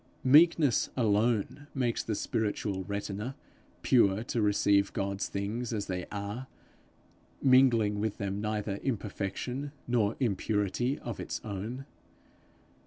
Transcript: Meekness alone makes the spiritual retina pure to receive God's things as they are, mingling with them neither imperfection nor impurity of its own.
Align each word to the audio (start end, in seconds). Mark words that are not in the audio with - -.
Meekness 0.23 0.89
alone 0.97 1.67
makes 1.75 2.01
the 2.01 2.15
spiritual 2.15 2.83
retina 2.85 3.35
pure 3.83 4.23
to 4.23 4.41
receive 4.41 4.91
God's 4.93 5.27
things 5.27 5.71
as 5.71 5.85
they 5.85 6.07
are, 6.11 6.47
mingling 7.39 7.99
with 7.99 8.17
them 8.17 8.41
neither 8.41 8.77
imperfection 8.81 9.71
nor 9.87 10.15
impurity 10.19 10.97
of 11.01 11.19
its 11.19 11.39
own. 11.43 11.85